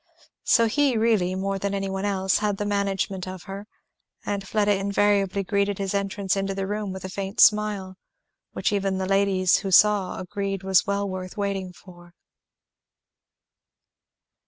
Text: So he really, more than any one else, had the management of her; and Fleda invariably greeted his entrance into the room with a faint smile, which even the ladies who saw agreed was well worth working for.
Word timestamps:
So 0.45 0.65
he 0.65 0.97
really, 0.97 1.35
more 1.35 1.59
than 1.59 1.75
any 1.75 1.87
one 1.87 2.05
else, 2.05 2.39
had 2.39 2.57
the 2.57 2.65
management 2.65 3.27
of 3.27 3.43
her; 3.43 3.67
and 4.25 4.47
Fleda 4.47 4.73
invariably 4.75 5.43
greeted 5.43 5.77
his 5.77 5.93
entrance 5.93 6.35
into 6.35 6.55
the 6.55 6.65
room 6.65 6.91
with 6.91 7.05
a 7.05 7.07
faint 7.09 7.39
smile, 7.39 7.97
which 8.53 8.71
even 8.73 8.97
the 8.97 9.05
ladies 9.05 9.57
who 9.57 9.69
saw 9.69 10.17
agreed 10.19 10.63
was 10.63 10.87
well 10.87 11.07
worth 11.07 11.37
working 11.37 11.71
for. 11.71 12.15